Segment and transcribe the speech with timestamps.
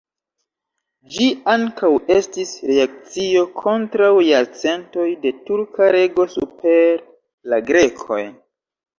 [1.15, 7.05] Ĝi ankaŭ estis reakcio kontraŭ jarcentoj de turka rego super
[7.53, 8.19] la grekoj.